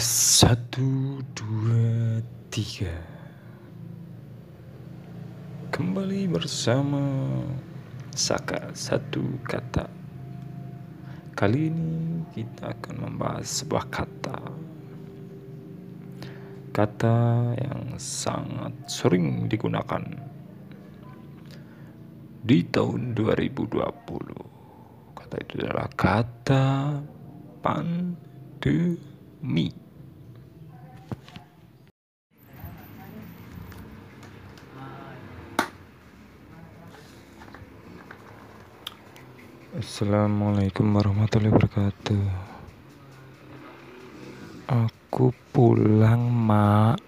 Tes 0.00 0.40
satu 0.40 1.20
dua 1.36 2.24
tiga. 2.48 2.88
Kembali 5.68 6.24
bersama 6.24 7.04
Saka 8.08 8.72
satu 8.72 9.20
kata. 9.44 9.84
Kali 11.36 11.68
ini 11.68 12.24
kita 12.32 12.80
akan 12.80 12.96
membahas 12.96 13.44
sebuah 13.44 13.92
kata. 13.92 14.40
Kata 16.72 17.52
yang 17.60 18.00
sangat 18.00 18.72
sering 18.88 19.52
digunakan 19.52 20.00
Di 22.40 22.64
tahun 22.72 23.12
2020 23.12 23.52
Kata 25.12 25.36
itu 25.44 25.52
adalah 25.60 25.92
kata 25.92 26.64
pandemi 27.60 29.79
Assalamualaikum 39.70 40.82
warahmatullahi 40.98 41.54
wabarakatuh. 41.54 42.26
Aku 44.66 45.30
pulang 45.54 46.26
mak 46.26 46.98